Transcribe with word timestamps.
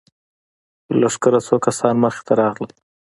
له 0.91 0.95
لښکره 1.01 1.39
څو 1.47 1.55
کسان 1.65 1.95
مخې 2.03 2.21
ته 2.27 2.33
راغلل. 2.41 2.71